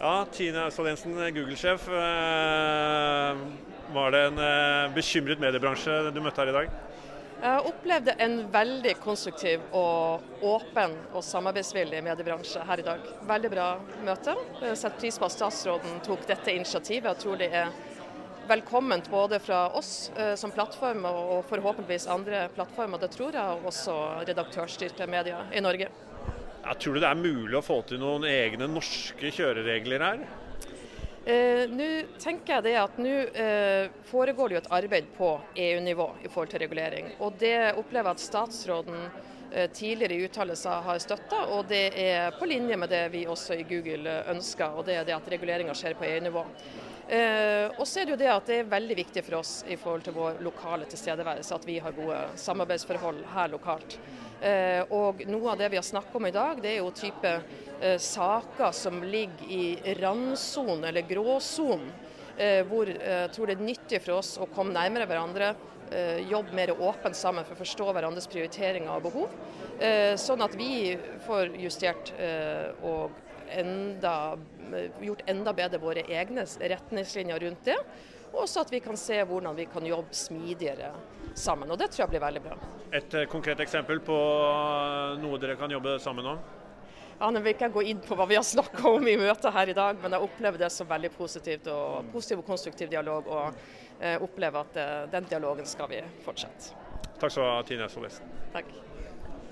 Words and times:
Ja, 0.00 0.26
Tine 0.32 0.62
Austdal 0.64 0.86
Jensen, 0.86 1.12
Google-sjef. 1.34 1.88
Eh, 1.88 3.40
var 3.92 4.14
det 4.14 4.20
en 4.30 4.38
eh, 4.40 4.92
bekymret 4.94 5.42
mediebransje 5.42 5.92
du 6.14 6.22
møtte 6.24 6.40
her 6.40 6.48
i 6.48 6.54
dag? 6.54 6.70
Jeg 7.40 7.66
opplevde 7.68 8.14
en 8.24 8.38
veldig 8.52 8.94
konstruktiv 9.04 9.60
og 9.76 10.24
åpen 10.40 10.96
og 11.12 11.20
samarbeidsvillig 11.24 12.00
mediebransje 12.06 12.64
her 12.64 12.80
i 12.80 12.86
dag. 12.86 13.04
Veldig 13.28 13.52
bra 13.52 13.68
møte. 14.06 14.38
Jeg 14.62 14.80
setter 14.80 14.96
pris 15.04 15.20
på 15.20 15.28
at 15.28 15.36
statsråden 15.36 16.00
tok 16.08 16.24
dette 16.32 16.56
initiativet. 16.56 17.10
Jeg 17.12 17.20
tror 17.20 17.36
det 17.44 17.52
er 17.60 17.68
velkomment 18.48 19.12
både 19.12 19.36
fra 19.44 19.66
oss 19.76 20.14
eh, 20.16 20.32
som 20.40 20.56
plattform 20.56 21.04
og 21.12 21.44
forhåpentligvis 21.52 22.08
andre 22.08 22.46
plattformer. 22.56 23.04
Det 23.04 23.12
tror 23.18 23.36
jeg, 23.36 23.58
og 23.60 23.68
også 23.68 24.00
redaktørstyrte 24.32 25.12
medier 25.12 25.52
i 25.52 25.60
Norge. 25.60 25.92
Jeg 26.70 26.78
tror 26.78 26.94
du 26.94 27.00
det 27.02 27.08
er 27.08 27.18
mulig 27.18 27.56
å 27.58 27.64
få 27.66 27.80
til 27.82 27.98
noen 27.98 28.22
egne 28.30 28.68
norske 28.70 29.32
kjøreregler 29.34 30.02
her? 30.06 30.20
Eh, 31.26 31.64
nå 31.66 31.88
tenker 32.22 32.54
jeg 32.54 32.66
det 32.68 32.74
at 32.78 33.00
nå 33.02 33.14
eh, 33.42 33.88
foregår 34.06 34.52
det 34.52 34.54
jo 34.54 34.60
et 34.60 34.70
arbeid 34.78 35.08
på 35.16 35.32
EU-nivå 35.64 36.06
i 36.22 36.30
forhold 36.30 36.52
til 36.52 36.62
regulering. 36.62 37.10
Og 37.26 37.34
det 37.42 37.72
opplever 37.72 38.12
jeg 38.12 38.20
at 38.20 38.22
statsråden 38.22 39.02
eh, 39.02 39.66
tidligere 39.74 40.14
i 40.14 40.28
uttalelser 40.28 40.86
har 40.86 41.02
støtta, 41.02 41.42
og 41.56 41.66
det 41.74 41.82
er 42.04 42.38
på 42.38 42.46
linje 42.46 42.78
med 42.78 42.94
det 42.94 43.02
vi 43.16 43.26
også 43.26 43.58
i 43.58 43.66
Google 43.66 44.20
ønsker, 44.30 44.70
og 44.70 44.86
det 44.86 45.00
er 45.00 45.10
det 45.10 45.18
at 45.18 45.34
reguleringa 45.34 45.74
skjer 45.74 45.98
på 45.98 46.06
EU-nivå. 46.06 46.46
Eh, 47.10 47.66
og 47.74 47.82
så 47.82 48.04
er 48.04 48.06
det 48.06 48.14
jo 48.14 48.22
det 48.22 48.30
at 48.30 48.46
det 48.46 48.62
er 48.62 48.74
veldig 48.78 49.02
viktig 49.02 49.26
for 49.26 49.40
oss 49.42 49.56
i 49.66 49.74
forhold 49.74 50.06
til 50.06 50.14
vår 50.14 50.38
lokale 50.46 50.86
tilstedeværelse 50.86 51.56
at 51.58 51.66
vi 51.66 51.80
har 51.82 51.98
gode 51.98 52.22
samarbeidsforhold 52.38 53.24
her 53.34 53.50
lokalt. 53.58 53.98
Eh, 54.40 54.82
og 54.96 55.20
noe 55.28 55.52
av 55.52 55.58
det 55.60 55.68
vi 55.68 55.76
har 55.76 55.84
snakket 55.84 56.14
om 56.16 56.26
i 56.26 56.32
dag, 56.32 56.60
det 56.64 56.72
er 56.72 56.78
jo 56.80 56.92
type 56.96 57.32
eh, 57.80 57.98
saker 58.00 58.72
som 58.72 59.02
ligger 59.04 59.50
i 59.52 59.94
randsonen 60.00 60.86
eller 60.88 61.04
gråsonen. 61.08 61.90
Eh, 62.40 62.62
hvor 62.64 62.88
jeg 62.88 63.32
tror 63.34 63.50
det 63.50 63.58
er 63.58 63.66
nyttig 63.66 64.00
for 64.00 64.16
oss 64.16 64.38
å 64.40 64.48
komme 64.48 64.76
nærmere 64.76 65.08
hverandre. 65.10 65.54
Jobbe 66.30 66.54
mer 66.54 66.70
åpent 66.70 67.16
sammen 67.18 67.42
for 67.42 67.56
å 67.56 67.58
forstå 67.58 67.88
hverandres 67.90 68.28
prioriteringer 68.30 68.92
og 68.94 69.08
behov. 69.08 69.32
Sånn 70.22 70.44
at 70.44 70.52
vi 70.54 70.92
får 71.24 71.56
justert 71.58 72.12
og 72.86 73.16
enda, 73.58 74.12
gjort 75.02 75.24
enda 75.26 75.54
bedre 75.58 75.80
våre 75.82 76.04
egne 76.06 76.44
retningslinjer 76.46 77.42
rundt 77.42 77.66
det. 77.66 77.74
Og 78.32 78.44
også 78.44 78.62
at 78.64 78.72
vi 78.72 78.80
kan 78.82 78.96
se 78.98 79.18
hvordan 79.26 79.56
vi 79.56 79.66
kan 79.70 79.86
jobbe 79.86 80.14
smidigere 80.14 80.92
sammen. 81.34 81.70
Og 81.70 81.78
det 81.78 81.90
tror 81.90 82.04
jeg 82.04 82.14
blir 82.14 82.22
veldig 82.22 82.42
bra. 82.44 82.56
Et 82.94 83.14
eh, 83.14 83.28
konkret 83.30 83.60
eksempel 83.62 84.00
på 84.06 84.16
eh, 84.16 85.20
noe 85.22 85.38
dere 85.42 85.58
kan 85.58 85.70
jobbe 85.70 85.98
sammen 86.02 86.26
om? 86.32 86.40
Ja, 87.20 87.28
Nå 87.28 87.42
vil 87.44 87.52
ikke 87.52 87.68
gå 87.74 87.82
inn 87.90 88.00
på 88.00 88.16
hva 88.16 88.24
vi 88.30 88.38
har 88.38 88.46
snakka 88.46 88.94
om 88.94 89.08
i 89.08 89.16
møtet 89.20 89.52
her 89.52 89.68
i 89.68 89.76
dag, 89.76 89.98
men 90.00 90.16
jeg 90.16 90.24
opplever 90.24 90.62
det 90.62 90.70
som 90.72 90.88
veldig 90.88 91.10
positivt 91.18 91.68
og 91.68 92.08
positiv 92.14 92.40
og 92.40 92.48
konstruktiv 92.48 92.92
dialog. 92.92 93.28
Og 93.28 93.98
eh, 94.00 94.16
opplever 94.22 94.62
at 94.62 95.10
den 95.12 95.28
dialogen 95.28 95.68
skal 95.68 95.90
vi 95.92 96.00
fortsette. 96.24 96.78
Takk 97.20 97.34
skal 97.34 97.44
du 97.44 97.50
ha, 97.50 97.58
Tine 97.68 97.90
Solesen. 97.92 98.38
Takk. 98.54 98.72